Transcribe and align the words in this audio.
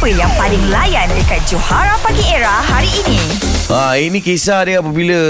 Siapa 0.00 0.16
yang 0.16 0.32
paling 0.32 0.64
layan 0.72 1.12
dekat 1.12 1.44
Johara 1.44 1.92
Pagi 2.00 2.24
Era 2.32 2.64
hari 2.64 2.88
ini? 3.04 3.20
Ha, 3.68 4.00
ini 4.00 4.24
kisah 4.24 4.64
dia 4.64 4.80
apabila 4.80 5.20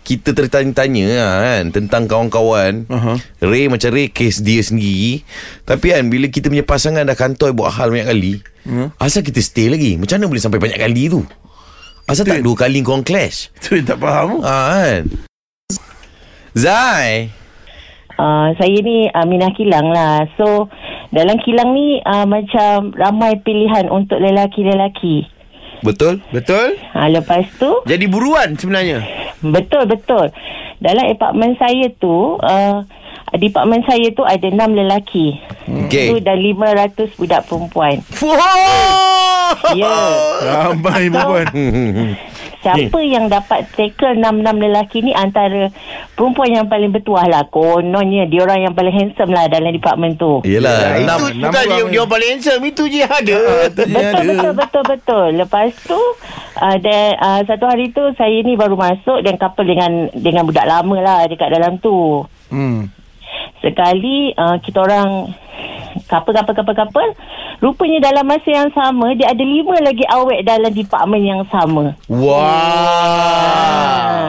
kita 0.00 0.32
tertanya-tanya 0.32 1.08
ha, 1.12 1.28
kan, 1.44 1.68
tentang 1.68 2.08
kawan-kawan. 2.08 2.88
Uh-huh. 2.88 3.20
Ray 3.44 3.68
macam 3.68 3.92
Ray 3.92 4.08
kes 4.08 4.40
dia 4.40 4.64
sendiri. 4.64 5.20
Tapi 5.68 5.92
kan 5.92 6.08
bila 6.08 6.32
kita 6.32 6.48
punya 6.48 6.64
pasangan 6.64 7.04
dah 7.04 7.12
kantoi 7.12 7.52
buat 7.52 7.76
hal 7.76 7.92
banyak 7.92 8.08
kali. 8.08 8.32
Uh-huh. 8.64 8.88
Asal 8.96 9.28
kita 9.28 9.44
stay 9.44 9.68
lagi? 9.68 10.00
Macam 10.00 10.16
mana 10.16 10.32
boleh 10.32 10.40
sampai 10.40 10.56
banyak 10.56 10.80
kali 10.80 11.12
tu? 11.12 11.20
Asal 12.08 12.24
tak 12.24 12.40
dua 12.40 12.56
kali 12.56 12.80
korang 12.80 13.04
clash? 13.04 13.52
Tu 13.60 13.76
yang 13.76 13.92
tak 13.92 14.00
faham. 14.00 14.40
Ha, 14.40 14.56
kan? 14.72 15.02
Zai. 16.56 17.28
Uh, 18.14 18.54
saya 18.62 18.76
ni 18.78 19.10
uh, 19.10 19.26
minah 19.26 19.50
kilang 19.58 19.90
lah. 19.90 20.22
So, 20.38 20.70
dalam 21.10 21.38
kilang 21.42 21.74
ni 21.74 21.98
uh, 22.02 22.26
macam 22.26 22.94
ramai 22.94 23.42
pilihan 23.42 23.90
untuk 23.90 24.22
lelaki-lelaki. 24.22 25.26
Betul? 25.82 26.22
Betul? 26.30 26.78
Uh, 26.94 27.08
lepas 27.10 27.44
tu, 27.58 27.82
Jadi 27.84 28.06
buruan 28.06 28.54
sebenarnya. 28.54 29.02
betul-betul. 29.42 30.30
Dalam 30.78 31.04
apartmen 31.10 31.58
saya 31.58 31.90
tu, 31.98 32.38
uh, 32.38 32.86
departmen 33.34 33.82
saya 33.88 34.08
tu 34.14 34.22
ada 34.22 34.46
enam 34.46 34.72
lelaki. 34.72 35.34
Okey. 35.86 36.14
Tu 36.14 36.16
dan 36.22 36.38
500 36.38 37.18
budak 37.18 37.42
perempuan. 37.50 37.98
Wah! 38.22 39.74
Ya. 39.74 39.96
Ramai 40.48 41.10
perempuan. 41.10 41.46
Siapa 42.64 42.98
yang 43.04 43.28
dapat 43.28 43.68
tackle 43.76 44.16
enam-enam 44.16 44.56
lelaki 44.56 45.04
ni 45.04 45.12
antara 45.12 45.68
perempuan 46.16 46.48
yang 46.48 46.66
paling 46.66 46.88
bertuah 46.88 47.28
lah. 47.28 47.44
Kononnya 47.52 48.24
dia 48.24 48.40
orang 48.40 48.64
yang 48.64 48.74
paling 48.74 48.96
handsome 48.96 49.36
lah 49.36 49.44
dalam 49.52 49.68
departmen 49.68 50.16
tu. 50.16 50.40
Yelah. 50.48 50.96
Ya, 50.96 51.04
enam, 51.04 51.18
itu 51.28 51.44
Bukan 51.44 51.52
dia, 51.52 51.76
orang- 51.76 51.90
dia 51.92 52.00
orang 52.00 52.12
paling 52.16 52.28
handsome 52.32 52.62
Itu 52.64 52.82
je 52.88 53.04
ada 53.04 53.40
Betul 53.68 54.24
betul 54.32 54.52
betul 54.56 54.82
betul. 54.88 55.28
Lepas 55.36 55.76
tu 55.84 56.00
uh, 56.56 56.76
dan 56.80 57.20
uh, 57.20 57.40
satu 57.44 57.64
hari 57.68 57.92
tu 57.92 58.00
saya 58.16 58.40
ni 58.40 58.56
baru 58.56 58.80
masuk 58.80 59.20
dan 59.20 59.36
couple 59.36 59.68
dengan 59.68 60.08
dengan 60.16 60.48
budak 60.48 60.64
lama 60.64 60.96
lah 61.04 61.20
dekat 61.28 61.52
dalam 61.52 61.76
tu. 61.84 62.24
Hmm. 62.48 62.88
Sekali 63.60 64.32
uh, 64.36 64.56
kita 64.60 64.80
orang 64.80 65.36
couple 66.06 66.32
couple 66.36 66.54
couple 66.54 66.76
couple 66.76 67.10
rupanya 67.62 68.10
dalam 68.10 68.26
masa 68.28 68.48
yang 68.50 68.70
sama 68.76 69.14
dia 69.16 69.30
ada 69.32 69.44
lima 69.44 69.76
lagi 69.80 70.04
awet 70.08 70.44
dalam 70.44 70.72
departmen 70.72 71.22
yang 71.24 71.42
sama. 71.48 71.96
Wow. 72.10 73.54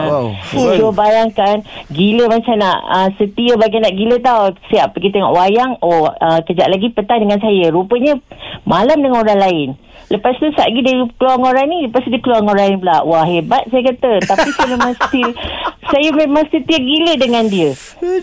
Wow. 0.06 0.26
So 0.52 0.94
bayangkan 0.94 1.66
Gila 1.92 2.30
macam 2.30 2.56
nak 2.58 2.78
uh, 2.88 3.08
Setia 3.18 3.54
bagi 3.58 3.78
nak 3.78 3.94
gila 3.94 4.16
tau. 4.22 4.50
Siap 4.72 4.96
pergi 4.96 5.14
tengok 5.14 5.34
wayang. 5.34 5.72
Oh 5.82 6.08
uh, 6.08 6.40
kejap 6.42 6.68
lagi 6.70 6.90
petang 6.90 7.22
dengan 7.22 7.38
saya. 7.38 7.70
Rupanya 7.70 8.18
Malam 8.66 9.02
dengan 9.02 9.22
orang 9.22 9.40
lain. 9.40 9.68
Lepas 10.06 10.38
tu 10.38 10.46
saat 10.54 10.70
lagi 10.70 10.86
dia 10.86 11.02
keluar 11.18 11.38
dengan 11.38 11.50
orang 11.50 11.66
ni. 11.66 11.78
Lepas 11.90 12.02
tu 12.06 12.10
dia 12.14 12.22
keluar 12.22 12.38
dengan 12.42 12.54
orang 12.54 12.66
lain 12.66 12.76
pula. 12.82 12.98
Wah 13.06 13.24
hebat 13.26 13.62
saya 13.70 13.82
kata. 13.90 14.12
Tapi 14.26 14.48
saya 14.54 14.68
memang 14.74 14.92
still 14.94 15.30
Saya 15.90 16.08
memang 16.10 16.44
setia 16.50 16.78
gila 16.82 17.12
dengan 17.14 17.44
dia. 17.46 17.70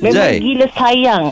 Memang 0.03 0.35
Jai. 0.35 0.39
gila 0.43 0.67
sayang 0.75 1.31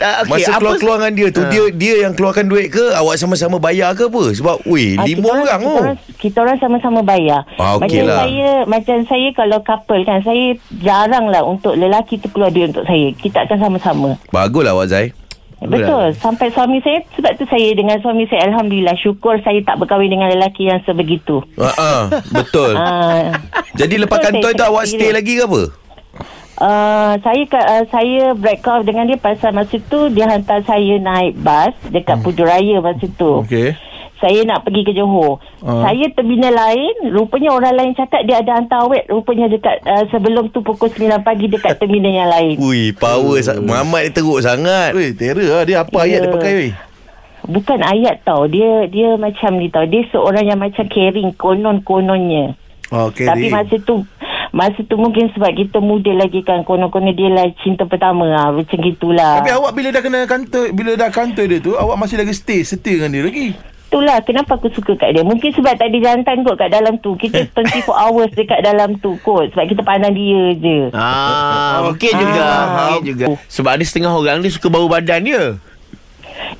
Ah, 0.00 0.24
okey, 0.24 0.32
Masa 0.32 0.50
apa- 0.50 0.58
keluar-keluar 0.64 0.96
dengan 0.96 1.12
dia 1.12 1.28
tu 1.28 1.42
Dia 1.52 1.62
dia 1.76 1.94
yang 2.08 2.12
keluarkan 2.16 2.48
duit 2.48 2.72
ke 2.72 2.84
Awak 2.96 3.20
sama-sama 3.20 3.60
bayar 3.60 3.92
ke 3.92 4.08
apa 4.08 4.22
Sebab 4.32 4.64
Weh 4.64 4.96
Ah, 4.96 5.04
lima 5.04 5.28
orang 5.28 5.60
kita 5.60 5.68
oh. 5.68 5.80
orang, 5.80 5.98
kita 6.16 6.36
orang 6.40 6.58
sama-sama 6.60 7.00
bayar. 7.00 7.40
Ah, 7.56 7.76
okey 7.76 8.00
macam 8.00 8.04
lah. 8.08 8.18
saya 8.24 8.50
macam 8.64 8.96
saya 9.08 9.28
kalau 9.36 9.58
couple 9.60 10.02
kan 10.04 10.18
saya 10.24 10.44
jarang 10.80 11.26
lah 11.28 11.42
untuk 11.44 11.76
lelaki 11.76 12.20
tu 12.20 12.28
keluar 12.32 12.52
duit 12.52 12.72
untuk 12.72 12.84
saya. 12.84 13.12
Kita 13.16 13.44
akan 13.48 13.58
sama-sama. 13.60 14.10
Baguslah 14.32 14.72
awak 14.72 14.88
Zai 14.88 15.06
Betul. 15.60 16.16
Sampai 16.16 16.48
suami 16.56 16.80
saya 16.80 17.04
sebab 17.12 17.36
tu 17.36 17.44
saya 17.44 17.68
dengan 17.76 18.00
suami 18.00 18.24
saya 18.32 18.48
alhamdulillah 18.48 18.96
syukur 18.96 19.36
saya 19.44 19.60
tak 19.60 19.76
berkahwin 19.76 20.08
dengan 20.08 20.32
lelaki 20.32 20.72
yang 20.72 20.80
sebegitu. 20.88 21.44
Ha 21.60 21.70
ah, 21.76 22.02
betul. 22.32 22.72
Ah 22.72 23.36
Jadi 23.76 24.00
lepas 24.00 24.24
betul, 24.24 24.40
saya 24.40 24.56
tu 24.56 24.64
awak 24.64 24.84
stay 24.88 25.12
lagi 25.12 25.36
ke 25.36 25.44
apa? 25.44 25.62
Uh, 26.60 27.16
saya 27.24 27.48
uh, 27.56 27.84
saya 27.88 28.36
break 28.36 28.60
off 28.68 28.84
dengan 28.84 29.08
dia 29.08 29.16
pasal 29.16 29.56
masa 29.56 29.80
tu 29.88 30.12
dia 30.12 30.28
hantar 30.28 30.60
saya 30.68 31.00
naik 31.00 31.40
bas 31.40 31.72
dekat 31.88 32.20
hmm. 32.20 32.24
Putrajaya 32.28 32.76
masa 32.84 33.08
tu. 33.16 33.40
Okey. 33.40 33.72
Saya 34.20 34.44
nak 34.44 34.68
pergi 34.68 34.84
ke 34.84 34.92
Johor. 34.92 35.40
Ah. 35.64 35.88
Saya 35.88 36.12
terminal 36.12 36.52
lain, 36.52 37.16
rupanya 37.16 37.56
orang 37.56 37.72
lain 37.72 37.96
cakap 37.96 38.28
dia 38.28 38.44
ada 38.44 38.60
hantar 38.60 38.84
awet 38.84 39.08
rupanya 39.08 39.48
dekat 39.48 39.80
uh, 39.88 40.04
sebelum 40.12 40.52
tu 40.52 40.60
pukul 40.60 40.92
9 40.92 41.24
pagi 41.24 41.48
dekat 41.48 41.80
terminal 41.80 42.12
yang 42.12 42.28
lain. 42.28 42.60
Ui, 42.68 42.92
power 42.92 43.40
uh. 43.40 43.56
Muhammad 43.64 44.04
ni 44.04 44.10
teruk 44.12 44.44
sangat. 44.44 44.92
Weh, 44.92 45.16
terror 45.16 45.40
lah. 45.40 45.64
Dia 45.64 45.80
apa 45.80 45.96
ayat 46.04 46.20
Ya. 46.20 46.24
dia 46.28 46.34
pakai 46.36 46.52
weh? 46.60 46.72
Bukan 47.48 47.80
ayat 47.80 48.20
tau. 48.20 48.44
Dia 48.44 48.84
dia 48.92 49.16
macam 49.16 49.56
ni 49.56 49.72
tau. 49.72 49.88
Dia 49.88 50.04
seorang 50.12 50.44
yang 50.44 50.60
macam 50.60 50.84
caring 50.92 51.32
konon-kononnya. 51.40 52.52
Okey. 52.92 53.24
Tapi 53.24 53.48
masa 53.48 53.80
tu 53.80 54.04
masa 54.50 54.82
tu 54.82 54.94
mungkin 54.94 55.30
sebab 55.30 55.50
kita 55.52 55.78
muda 55.78 56.10
lagi 56.12 56.40
kan 56.40 56.62
konon-konon 56.62 57.12
dia 57.12 57.28
lah 57.28 57.46
cinta 57.58 57.84
pertama 57.84 58.24
lah. 58.24 58.50
Macam 58.50 58.76
gitulah. 58.76 59.38
Tapi 59.38 59.52
awak 59.52 59.72
bila 59.72 59.88
dah 59.90 60.02
kena 60.02 60.20
kantor, 60.24 60.64
bila 60.70 60.90
dah 60.94 61.08
kantor 61.08 61.44
dia 61.46 61.58
tu, 61.58 61.74
awak 61.74 61.96
masih 61.96 62.16
lagi 62.16 62.32
stay, 62.32 62.60
setia 62.60 62.98
dengan 62.98 63.12
dia 63.12 63.24
lagi. 63.24 63.48
Itulah 63.90 64.22
kenapa 64.22 64.54
aku 64.54 64.70
suka 64.70 64.94
kat 64.94 65.10
dia. 65.10 65.22
Mungkin 65.22 65.50
sebab 65.50 65.74
tak 65.74 65.90
ada 65.90 65.98
jantan 65.98 66.46
kot 66.46 66.54
kat 66.54 66.70
dalam 66.70 66.94
tu. 66.98 67.14
Kita 67.14 67.42
24 67.58 67.90
hours 67.90 68.30
dekat 68.30 68.62
dalam 68.62 68.94
tu 68.98 69.18
kot. 69.20 69.50
Sebab 69.50 69.66
kita 69.66 69.82
pandang 69.82 70.14
dia 70.14 70.54
je. 70.54 70.78
Ah, 70.94 71.82
mungkin 71.84 72.12
juga, 72.12 72.44
Ah. 72.44 72.66
mungkin 72.94 73.02
juga. 73.04 73.24
Sebab 73.50 73.70
ada 73.74 73.82
setengah 73.82 74.14
orang 74.14 74.42
dia 74.42 74.50
suka 74.50 74.70
bau 74.70 74.86
badan 74.86 75.26
dia. 75.26 75.58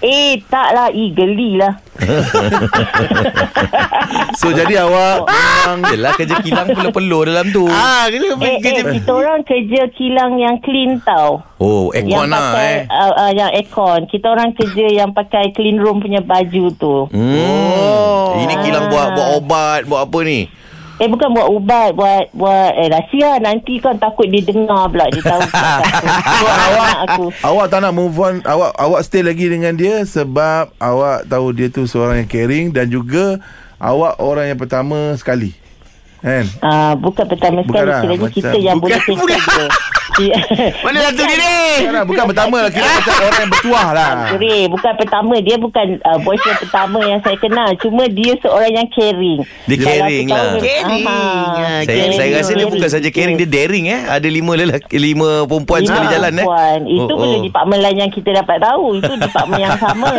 Eh 0.00 0.40
tak 0.48 0.72
lah. 0.72 0.88
Ih 0.92 1.12
geli 1.12 1.60
lah. 1.60 1.76
So 4.40 4.48
jadi 4.50 4.88
awak 4.88 5.28
memang 5.28 5.78
Yelah 5.92 6.12
kerja 6.16 6.40
kilang 6.40 6.72
peluh-peluh 6.72 7.28
dalam 7.28 7.52
tu. 7.52 7.68
Ah, 7.68 8.08
kena 8.08 8.40
Eh, 8.40 8.56
eh, 8.58 8.84
kita 9.00 9.12
orang 9.12 9.44
kerja 9.44 9.86
kilang 9.94 10.40
yang 10.40 10.56
clean 10.64 10.98
tau. 11.04 11.44
Oh, 11.60 11.92
yang 11.92 12.08
aircon 12.08 12.32
lah 12.32 12.40
pakai, 12.40 12.72
eh. 12.72 12.78
uh, 12.88 13.12
uh, 13.12 13.30
yang 13.36 13.50
aircon. 13.52 14.00
Kita 14.08 14.26
orang 14.32 14.56
kerja 14.56 14.86
yang 14.88 15.12
pakai 15.12 15.52
clean 15.52 15.76
room 15.76 16.00
punya 16.00 16.24
baju 16.24 16.64
tu. 16.74 16.96
Hmm. 17.12 17.36
Oh. 17.36 18.40
Ini 18.40 18.54
kilang 18.64 18.88
buat 18.88 19.12
buat 19.12 19.28
obat, 19.36 19.80
buat 19.84 20.08
apa 20.08 20.18
ni? 20.24 20.48
Eh 21.00 21.08
bukan 21.08 21.32
buat 21.32 21.48
ubat, 21.48 21.90
buat 21.92 22.28
buat 22.30 22.70
eh 22.76 22.86
rahsia 22.86 23.40
nanti 23.40 23.80
kan 23.80 23.96
takut 23.96 24.28
dia 24.28 24.44
dengar 24.44 24.84
pula 24.84 25.08
dia 25.08 25.24
tahu 25.24 25.40
awak 26.68 26.94
aku. 27.08 27.24
awak 27.40 27.66
tak 27.66 27.80
nak 27.80 27.92
move 27.92 28.12
on, 28.14 28.44
awak 28.44 28.76
awak 28.76 29.00
stay 29.00 29.20
lagi 29.20 29.48
dengan 29.48 29.72
dia 29.72 30.04
sebab 30.04 30.68
awak 30.76 31.24
tahu 31.24 31.50
dia 31.50 31.66
tu 31.66 31.84
seorang 31.84 32.20
yang 32.20 32.28
caring 32.28 32.66
dan 32.68 32.86
juga 32.86 33.40
awak 33.78 34.20
orang 34.20 34.52
yang 34.52 34.60
pertama 34.60 35.16
sekali. 35.16 35.56
Kan? 36.20 36.44
Ah 36.60 36.92
bukan 36.92 37.24
pertama 37.24 37.64
Bukan 37.64 37.72
sekali 37.74 37.88
lah, 37.88 38.00
kiranya 38.02 38.20
macam- 38.20 38.36
kita 38.36 38.56
yang 38.60 38.76
bukan, 38.76 39.00
boleh 39.00 39.16
bukan. 39.40 39.70
dia. 40.20 40.36
Mana 40.84 40.96
satu 41.08 41.22
dia 41.24 41.36
ni? 41.36 41.54
Bukan, 41.80 42.02
bukan 42.04 42.24
pertama 42.28 42.56
lah 42.60 42.70
Kira 42.70 42.88
macam 43.00 43.14
orang 43.24 43.40
yang 43.40 43.50
bertuah 43.50 43.88
lah 43.96 44.10
Ray, 44.36 44.62
bukan 44.68 44.92
pertama 44.96 45.34
Dia 45.40 45.56
bukan 45.56 45.86
uh, 46.02 46.18
boyfriend 46.20 46.58
pertama 46.60 46.98
yang 47.00 47.20
saya 47.24 47.36
kenal 47.40 47.68
Cuma 47.80 48.04
dia 48.06 48.32
seorang 48.38 48.72
yang 48.76 48.88
caring 48.92 49.40
Dia 49.64 49.76
Dalam 49.76 49.88
caring 49.88 50.26
lah. 50.28 50.44
Caring. 50.60 50.84
Aha. 50.84 51.00
Ah, 51.00 51.80
Saya, 51.80 51.86
Caring. 51.88 52.18
saya 52.18 52.30
rasa 52.36 52.52
dia 52.52 52.66
bukan 52.68 52.90
saja 52.90 53.08
caring 53.08 53.36
Dia 53.40 53.48
daring 53.48 53.84
eh 53.88 54.00
Ada 54.06 54.28
lima 54.28 54.52
lelaki 54.54 54.96
Lima 55.00 55.30
perempuan 55.48 55.80
sekali 55.86 56.06
Lima 56.06 56.12
jalan 56.12 56.32
eh 56.32 56.36
perempuan. 56.44 56.80
Itu 56.84 57.12
oh, 57.16 57.24
oh. 57.24 57.40
departmen 57.40 57.78
lain 57.80 57.96
yang 57.98 58.12
kita 58.12 58.30
dapat 58.36 58.56
tahu 58.60 58.84
Itu 59.00 59.12
departmen 59.16 59.60
yang 59.60 59.78
sama 59.80 60.12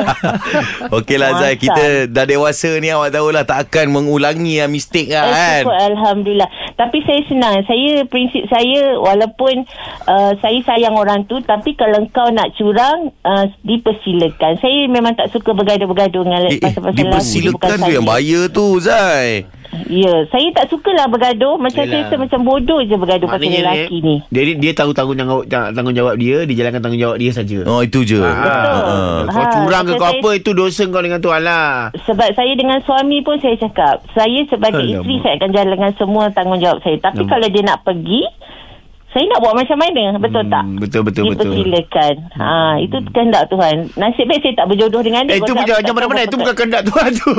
Okey 0.97 1.17
lah 1.21 1.29
Zai. 1.37 1.55
Kita 1.59 2.09
dah 2.09 2.25
dewasa 2.25 2.69
ni 2.81 2.89
Awak 2.89 3.09
tahulah 3.13 3.43
Tak 3.45 3.69
akan 3.69 3.85
mengulangi 3.93 4.57
yang 4.63 4.71
mistake 4.71 5.13
lah 5.13 5.27
Eh, 5.27 5.35
kan 5.35 5.53
syukur, 5.61 5.75
Alhamdulillah 5.77 6.49
Tapi 6.81 6.97
saya 7.05 7.21
senang. 7.29 7.61
Saya 7.69 8.01
prinsip 8.09 8.49
saya 8.49 8.97
Walaupun 8.97 9.69
uh, 10.09 10.33
Saya 10.41 10.57
sayang 10.65 10.97
orang 10.97 11.29
tu 11.29 11.37
Tapi 11.45 11.77
kalau 11.77 12.01
kau 12.09 12.33
nak 12.33 12.57
curang 12.57 13.13
uh, 13.21 13.45
Dipersilakan. 13.61 14.57
Saya 14.57 14.89
memang 14.89 15.13
tak 15.13 15.29
suka 15.29 15.53
bergaduh-bergaduh 15.53 16.25
Dengan 16.25 16.49
Eh, 16.49 16.57
eh, 16.57 16.59
pasal-pasal 16.59 16.97
lagu. 16.97 17.05
dipersilakan 17.13 17.77
tu 17.77 17.91
yang 17.93 18.05
bahaya 18.05 18.41
tu 18.49 18.65
Zai 18.81 19.45
Ya 19.87 20.27
Saya 20.27 20.47
tak 20.51 20.67
sukalah 20.67 21.07
bergaduh 21.07 21.55
Macam 21.55 21.79
Yelah. 21.79 21.91
saya 21.93 22.03
rasa 22.05 22.15
macam 22.17 22.39
bodoh 22.41 22.79
je 22.81 22.91
Bergaduh 22.91 23.23
pasal 23.25 23.47
lelaki 23.47 23.97
ni 23.99 24.15
Dia, 24.27 24.43
dia 24.53 24.71
tahu 24.71 24.91
tanggung 24.91 25.15
jawab 25.15 25.47
tanggungjawab 25.47 26.15
dia, 26.15 26.43
dia 26.43 26.55
jalankan 26.57 26.81
tanggungjawab 26.81 27.17
dia 27.17 27.31
saja. 27.31 27.59
Oh 27.63 27.79
itu 27.79 28.03
je 28.03 28.19
Betul. 28.19 29.23
Kau 29.25 29.31
Ha, 29.31 29.51
curang 29.57 29.83
ke 29.83 29.89
macam 29.89 29.97
kau 29.97 30.09
saya- 30.09 30.21
apa 30.21 30.29
Itu 30.33 30.51
dosa 30.51 30.83
kau 30.85 30.99
dengan 30.99 31.19
Tuhan 31.19 31.41
lah 31.41 31.71
sebab 32.01 32.29
saya 32.31 32.53
dengan 32.53 32.79
suami 32.81 33.17
pun 33.19 33.35
saya 33.37 33.55
cakap 33.57 34.03
Saya 34.11 34.43
sebagai 34.45 34.75
Alamak. 34.77 34.95
isteri 34.97 35.15
Saya 35.19 35.33
akan 35.37 35.49
jalankan 35.51 35.91
semua 35.95 36.23
tanggungjawab 36.29 36.79
saya 36.81 36.97
Tapi 36.99 37.15
Alamak. 37.17 37.31
kalau 37.31 37.47
dia 37.47 37.63
nak 37.63 37.79
pergi 37.81 38.21
Saya 39.11 39.27
nak 39.27 39.39
buat 39.39 39.53
macam 39.53 39.75
mana? 39.75 40.15
Betul 40.15 40.43
tak? 40.47 40.63
Hmm, 40.63 40.79
betul, 40.79 41.01
betul, 41.03 41.23
betul. 41.27 41.51
Dipersilakan 41.51 42.13
ha, 42.33 42.79
Itu 42.79 42.95
kehendak 43.11 43.43
Tuhan. 43.47 43.75
Nasib 43.93 44.23
baik 44.23 44.39
saya 44.39 44.53
tak 44.55 44.67
berjodoh 44.67 45.03
dengan 45.03 45.27
dia. 45.27 45.35
Eh 45.35 45.37
itu 45.37 45.45
Kalau 45.45 45.59
macam 45.59 45.75
tak- 45.75 45.83
tak 45.83 45.93
mana-mana. 45.93 46.21
Itu 46.23 46.37
bukan 46.39 46.55
kehendak 46.55 46.83
Tuhan 46.87 47.09
tu. 47.13 47.31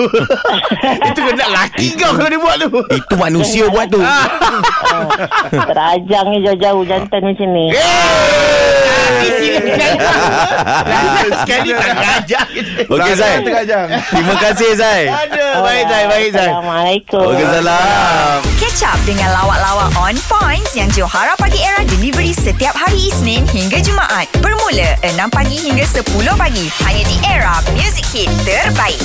Itu 1.08 1.20
kehendak 1.22 1.50
laki 1.50 1.86
kau 1.96 2.12
Kalau 2.12 2.28
dia 2.28 2.36
buat 2.38 2.56
tu. 2.58 2.68
Itu 2.92 3.14
manusia 3.16 3.64
buat 3.68 3.86
tu. 3.88 4.00
Ah, 4.92 5.08
Terajang 5.48 6.26
ni 6.28 6.44
jauh-jauh 6.44 6.84
Jantan 6.84 7.22
macam 7.24 7.48
ni. 7.48 7.72
Silakan. 7.72 8.71
Sekali 11.42 11.70
tak 11.74 11.90
ngajak. 11.96 12.46
Okey 12.88 13.14
Zai. 13.16 13.36
Terima 14.10 14.34
kasih 14.38 14.70
Zai. 14.76 15.02
Baik 15.62 15.84
Zai, 15.88 16.04
baik 16.08 16.30
Zai. 16.34 16.48
Assalamualaikum. 16.50 17.22
Waalaikumsalam. 17.22 18.36
Catch 18.58 18.82
up 18.86 18.98
dengan 19.06 19.28
lawak-lawak 19.34 19.90
on 19.98 20.16
points 20.28 20.72
yang 20.74 20.88
Johara 20.92 21.34
Pagi 21.38 21.60
Era 21.62 21.82
delivery 21.86 22.34
setiap 22.34 22.74
hari 22.74 23.10
Isnin 23.10 23.46
hingga 23.50 23.78
Jumaat. 23.82 24.28
Bermula 24.42 24.98
6 25.02 25.16
pagi 25.30 25.56
hingga 25.58 25.84
10 25.86 26.04
pagi. 26.38 26.66
Hanya 26.86 27.02
di 27.06 27.16
Era 27.26 27.54
Music 27.74 28.06
Hit 28.12 28.30
terbaik. 28.46 29.00